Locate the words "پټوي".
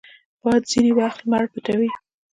1.51-1.91